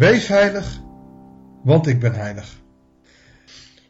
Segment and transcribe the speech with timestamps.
[0.00, 0.80] Wees heilig,
[1.62, 2.60] want ik ben heilig.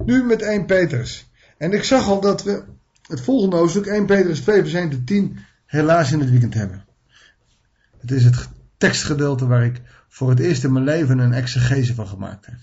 [0.05, 1.31] Nu met 1 Petrus.
[1.59, 2.65] En ik zag al dat we
[3.03, 6.85] het volgende hoofdstuk, 1 Petrus 2 vers 1 tot 10, helaas in het weekend hebben.
[7.99, 12.07] Het is het tekstgedeelte waar ik voor het eerst in mijn leven een exegese van
[12.07, 12.59] gemaakt heb.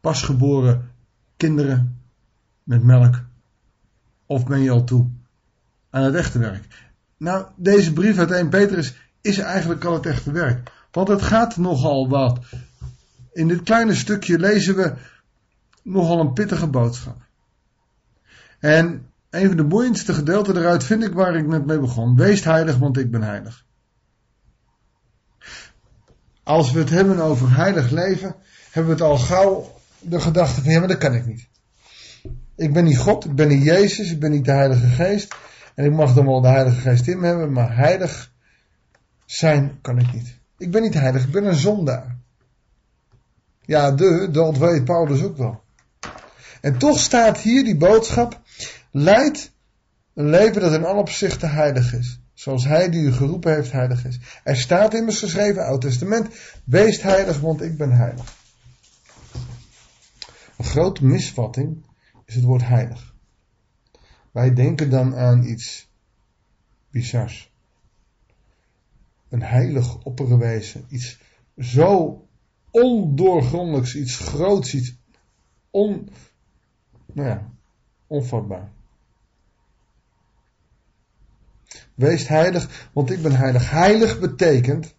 [0.00, 0.90] Pasgeboren
[1.36, 2.00] kinderen
[2.62, 3.22] met melk.
[4.26, 5.08] Of ben je al toe
[5.90, 6.64] aan het echte werk?
[7.16, 10.74] Nou, deze brief uit 1 Petrus is eigenlijk al het echte werk.
[10.96, 12.38] Want het gaat nogal wat.
[13.32, 14.94] In dit kleine stukje lezen we
[15.82, 17.16] nogal een pittige boodschap.
[18.58, 22.16] En een van de boeiendste gedeelten eruit vind ik waar ik net mee begon.
[22.16, 23.64] Wees heilig, want ik ben heilig.
[26.42, 28.34] Als we het hebben over heilig leven,
[28.70, 31.48] hebben we het al gauw de gedachte van ja, maar dat kan ik niet.
[32.54, 35.34] Ik ben niet God, ik ben niet Jezus, ik ben niet de Heilige Geest.
[35.74, 38.32] En ik mag dan wel de Heilige Geest in me hebben, maar heilig
[39.24, 40.44] zijn kan ik niet.
[40.58, 42.16] Ik ben niet heilig, ik ben een zondaar.
[43.60, 45.64] Ja, de, dat weet Paulus ook wel.
[46.60, 48.40] En toch staat hier die boodschap,
[48.90, 49.52] leid
[50.14, 52.20] een leven dat in alle opzichten heilig is.
[52.34, 54.18] Zoals hij die u geroepen heeft heilig is.
[54.44, 56.28] Er staat immers geschreven, Oud Testament,
[56.64, 58.36] wees heilig, want ik ben heilig.
[60.58, 61.84] Een grote misvatting
[62.24, 63.14] is het woord heilig.
[64.32, 65.90] Wij denken dan aan iets
[66.90, 67.52] bizars.
[69.28, 71.18] Een heilig opperwezen, iets
[71.58, 72.20] zo
[72.70, 74.94] ondoorgrondelijks, iets groots, iets
[75.70, 76.08] on,
[77.12, 77.50] nou ja,
[78.06, 78.70] onvatbaar.
[81.94, 83.70] Wees heilig, want ik ben heilig.
[83.70, 84.94] Heilig betekent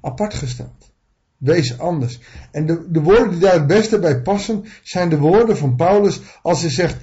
[0.00, 0.90] apart gesteld.
[1.36, 2.20] Wees anders.
[2.50, 6.20] En de, de woorden die daar het beste bij passen, zijn de woorden van Paulus
[6.42, 6.96] als hij zegt,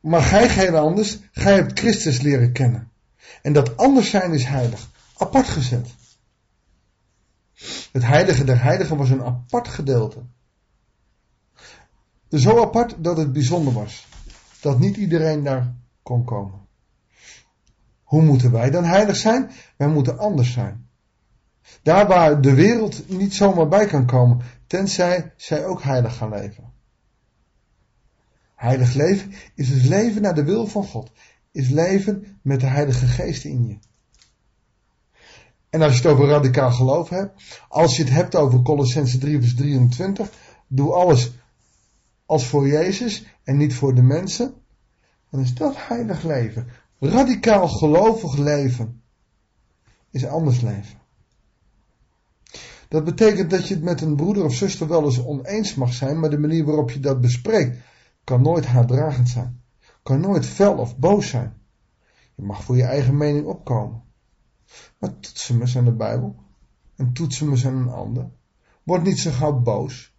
[0.00, 2.90] maar gij geen anders, gij hebt Christus leren kennen.
[3.42, 4.88] En dat anders zijn is heilig.
[5.20, 5.88] Apart gezet.
[7.92, 10.22] Het heilige der heiligen was een apart gedeelte.
[12.30, 14.06] Zo apart dat het bijzonder was.
[14.60, 16.60] Dat niet iedereen daar kon komen.
[18.02, 19.50] Hoe moeten wij dan heilig zijn?
[19.76, 20.88] Wij moeten anders zijn.
[21.82, 26.72] Daar waar de wereld niet zomaar bij kan komen, tenzij zij ook heilig gaan leven.
[28.54, 31.12] Heilig leven is dus leven naar de wil van God.
[31.50, 33.78] Is leven met de Heilige Geest in je.
[35.70, 39.40] En als je het over radicaal geloof hebt, als je het hebt over Colossense 3
[39.40, 40.30] vers 23,
[40.66, 41.32] doe alles
[42.26, 44.54] als voor Jezus en niet voor de mensen,
[45.30, 46.66] dan is dat heilig leven.
[46.98, 49.02] Radicaal gelovig leven
[50.10, 50.98] is anders leven.
[52.88, 56.20] Dat betekent dat je het met een broeder of zuster wel eens oneens mag zijn,
[56.20, 57.78] maar de manier waarop je dat bespreekt
[58.24, 59.62] kan nooit haatdragend zijn.
[60.02, 61.54] Kan nooit fel of boos zijn.
[62.34, 64.02] Je mag voor je eigen mening opkomen.
[64.98, 66.36] Maar toetsen aan de Bijbel.
[66.96, 68.30] En toetsen aan een ander.
[68.82, 70.14] Word niet zo gauw boos.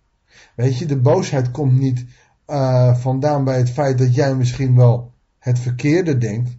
[0.56, 2.06] Weet je, de boosheid komt niet
[2.48, 6.58] uh, vandaan bij het feit dat jij misschien wel het verkeerde denkt.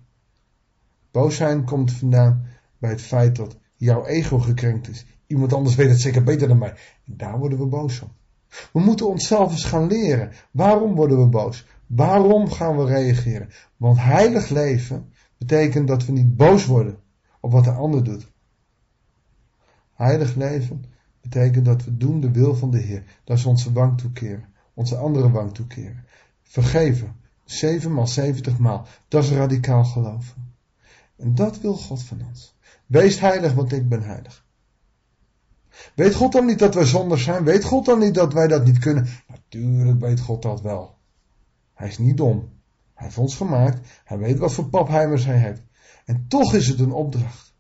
[1.11, 2.47] Boos zijn komt vandaan
[2.79, 5.07] bij het feit dat jouw ego gekrenkt is.
[5.27, 6.75] Iemand anders weet het zeker beter dan mij.
[7.07, 8.13] En daar worden we boos om.
[8.73, 10.33] We moeten onszelf eens gaan leren.
[10.51, 11.67] Waarom worden we boos?
[11.87, 13.49] Waarom gaan we reageren?
[13.77, 17.02] Want heilig leven betekent dat we niet boos worden
[17.43, 18.27] op wat de ander doet.
[19.93, 20.85] Heilig leven
[21.21, 23.05] betekent dat we doen de wil van de Heer.
[23.25, 24.45] Dat is onze wang toekeren.
[24.75, 26.05] Onze andere wang toekeren.
[26.43, 27.17] Vergeven.
[27.45, 28.87] Zevenmaal, zeventig maal.
[29.09, 30.55] Dat is radicaal geloven.
[31.17, 32.57] En dat wil God van ons.
[32.87, 34.45] Wees heilig, want ik ben heilig.
[35.95, 37.45] Weet God dan niet dat wij zonder zijn?
[37.45, 39.09] Weet God dan niet dat wij dat niet kunnen?
[39.27, 40.95] Natuurlijk weet God dat wel.
[41.75, 42.51] Hij is niet dom.
[42.95, 43.89] Hij heeft ons gemaakt.
[44.05, 45.63] Hij weet wat voor papheimers hij heeft.
[46.05, 47.53] En toch is het een opdracht.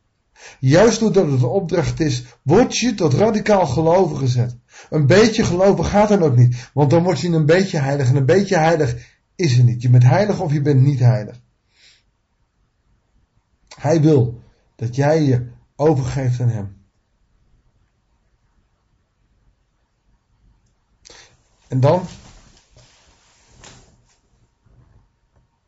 [0.61, 4.57] Juist doordat het een opdracht is, word je tot radicaal geloven gezet.
[4.91, 6.71] Een beetje geloven gaat dan ook niet.
[6.75, 8.09] Want dan word je een beetje heilig.
[8.09, 9.83] En een beetje heilig is er niet.
[9.83, 11.41] Je bent heilig of je bent niet heilig.
[13.79, 14.41] Hij wil
[14.77, 16.81] dat jij je overgeeft aan hem.
[21.69, 22.06] En dan,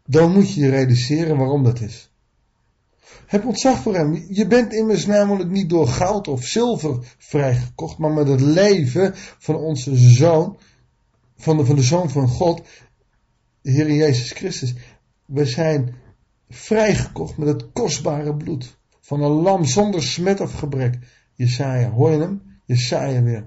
[0.04, 2.13] dan moet je je realiseren waarom dat is.
[3.26, 4.24] Heb ontzag voor hem.
[4.28, 9.56] Je bent immers namelijk niet door goud of zilver vrijgekocht, maar met het leven van
[9.56, 10.58] onze zoon,
[11.36, 12.62] van de, van de zoon van God,
[13.62, 14.74] de Heer Jezus Christus.
[15.24, 15.94] We zijn
[16.48, 20.98] vrijgekocht met het kostbare bloed van een lam zonder smet of gebrek.
[21.34, 22.42] Jesaja, hoor je hem?
[22.64, 23.46] Jesaja weer.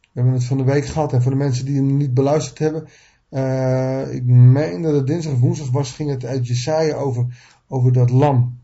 [0.00, 2.58] We hebben het van de week gehad en voor de mensen die hem niet beluisterd
[2.58, 2.88] hebben.
[3.30, 7.26] Uh, ik meen dat het dinsdag of woensdag was, ging het uit Jesaja over,
[7.68, 8.60] over dat lam.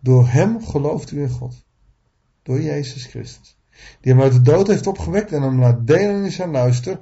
[0.00, 1.66] Door hem gelooft u in God.
[2.42, 3.56] door Jezus Christus.
[4.00, 6.98] Die hem uit de dood heeft opgewekt en hem laat delen in zijn luister,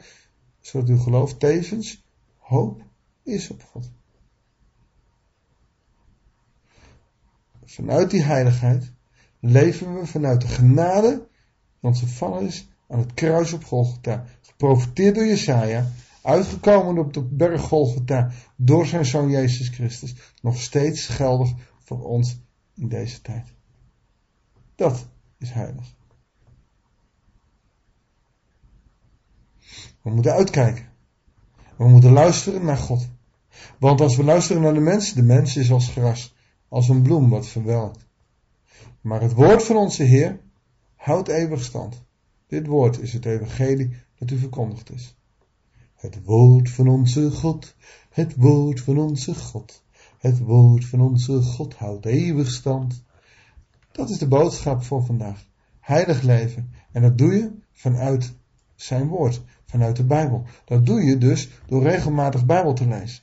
[0.61, 2.05] zodat uw geloof tevens
[2.39, 2.83] hoop
[3.23, 3.91] is op God.
[7.65, 8.93] Vanuit die heiligheid
[9.41, 11.29] leven we vanuit de genade
[11.81, 14.25] die ons gevallen is aan het kruis op Golgotha.
[14.41, 15.91] Geprofiteerd door Jesaja,
[16.27, 20.15] uitgekomen op de berg Golgotha door zijn zoon Jezus Christus.
[20.43, 22.41] Nog steeds geldig voor ons
[22.75, 23.47] in deze tijd.
[24.75, 25.09] Dat
[25.39, 25.95] is heilig.
[30.03, 30.89] We moeten uitkijken.
[31.77, 33.09] We moeten luisteren naar God.
[33.79, 36.35] Want als we luisteren naar de mens, de mens is als gras,
[36.69, 38.07] als een bloem wat verwelkt.
[39.01, 40.41] Maar het woord van onze Heer
[40.97, 42.03] houdt eeuwig stand.
[42.47, 45.17] Dit woord is het evangelie dat u verkondigd is.
[46.07, 47.75] Het woord van onze God,
[48.11, 49.83] het woord van onze God,
[50.19, 53.03] het woord van onze God houdt eeuwig stand.
[53.93, 55.47] Dat is de boodschap voor vandaag.
[55.81, 56.71] Heilig leven.
[56.93, 58.33] En dat doe je vanuit
[58.75, 60.45] zijn woord, vanuit de Bijbel.
[60.65, 63.23] Dat doe je dus door regelmatig Bijbel te lezen.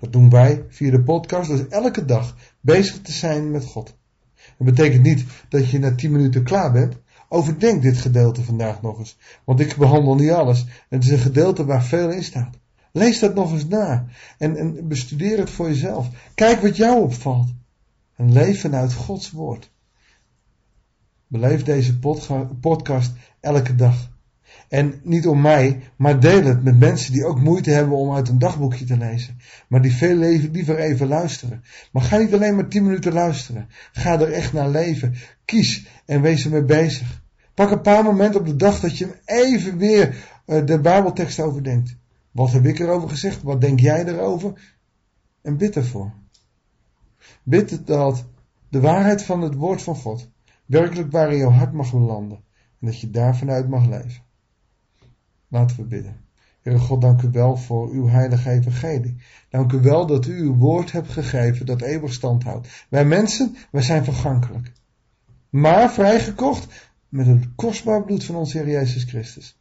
[0.00, 3.94] Dat doen wij via de podcast, dus elke dag bezig te zijn met God.
[4.58, 6.96] Dat betekent niet dat je na 10 minuten klaar bent.
[7.28, 9.16] Overdenk dit gedeelte vandaag nog eens.
[9.44, 10.64] Want ik behandel niet alles.
[10.88, 12.58] Het is een gedeelte waar veel in staat.
[12.92, 14.06] Lees dat nog eens na.
[14.38, 16.08] En, en bestudeer het voor jezelf.
[16.34, 17.48] Kijk wat jou opvalt.
[18.16, 19.70] En leef vanuit Gods woord.
[21.26, 21.98] Beleef deze
[22.60, 24.15] podcast elke dag.
[24.68, 28.28] En niet om mij, maar deel het met mensen die ook moeite hebben om uit
[28.28, 29.38] een dagboekje te lezen.
[29.68, 31.64] Maar die veel liever even luisteren.
[31.92, 33.68] Maar ga niet alleen maar 10 minuten luisteren.
[33.92, 35.14] Ga er echt naar leven.
[35.44, 37.22] Kies en wees ermee bezig.
[37.54, 40.14] Pak een paar momenten op de dag dat je even weer
[40.46, 41.96] uh, de Bijbeltekst overdenkt.
[42.30, 43.42] Wat heb ik erover gezegd?
[43.42, 44.74] Wat denk jij erover?
[45.42, 46.12] En bid ervoor.
[47.42, 48.24] Bid dat
[48.68, 50.28] de waarheid van het woord van God
[50.66, 52.44] werkelijk waar in jouw hart mag landen.
[52.80, 54.25] En dat je daar vanuit mag leven.
[55.56, 56.16] Laten we bidden.
[56.62, 59.16] Heere God, dank u wel voor uw heilige evangelie.
[59.48, 62.86] Dank u wel dat u uw woord hebt gegeven dat eeuwig stand houdt.
[62.88, 64.72] Wij mensen, wij zijn vergankelijk.
[65.50, 69.58] Maar vrijgekocht met het kostbaar bloed van onze Heer Jezus Christus.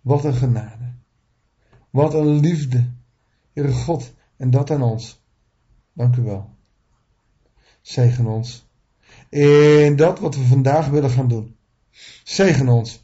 [0.00, 0.92] Wat een genade.
[1.90, 2.90] Wat een liefde.
[3.52, 5.22] Heere God, en dat aan ons.
[5.92, 6.50] Dank u wel.
[7.80, 8.68] Zegen ons
[9.28, 11.56] in dat wat we vandaag willen gaan doen.
[12.24, 13.02] Zegen ons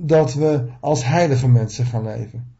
[0.00, 2.56] dat we als heilige mensen gaan leven.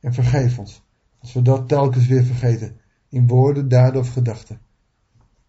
[0.00, 0.84] En vergeef ons
[1.18, 4.60] als we dat telkens weer vergeten, in woorden, daden of gedachten.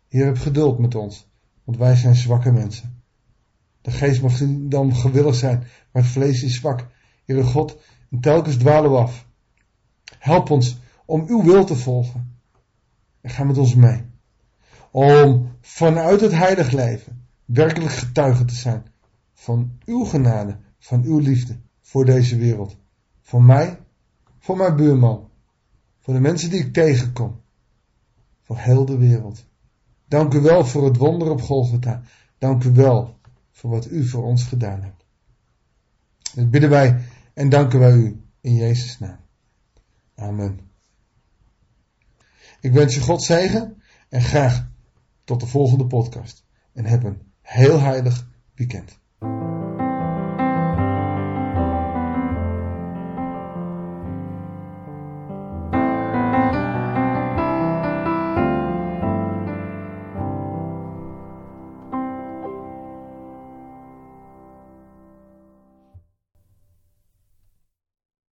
[0.07, 1.28] Heer, heb geduld met ons,
[1.63, 3.01] want wij zijn zwakke mensen.
[3.81, 5.57] De geest mag dan gewillig zijn,
[5.92, 6.88] maar het vlees is zwak.
[7.25, 7.78] Heere God,
[8.12, 9.28] en telkens dwalen we af.
[10.19, 12.39] Help ons om uw wil te volgen.
[13.22, 14.06] En ga met ons mee.
[14.92, 18.86] Om vanuit het heilig leven werkelijk getuige te zijn
[19.34, 22.77] van uw genade van uw liefde voor deze wereld.
[23.21, 23.79] Voor mij,
[24.39, 25.29] voor mijn buurman,
[26.00, 27.41] voor de mensen die ik tegenkom,
[28.41, 29.45] voor heel de wereld.
[30.06, 32.01] Dank u wel voor het wonder op Golgotha.
[32.38, 33.19] Dank u wel
[33.51, 35.06] voor wat u voor ons gedaan hebt.
[36.35, 37.01] Dat bidden wij
[37.33, 39.19] en danken wij u in Jezus' naam.
[40.15, 40.59] Amen.
[42.62, 44.67] Ik wens je God zegen en graag
[45.24, 46.46] tot de volgende podcast.
[46.74, 49.00] En heb een heel heilig weekend.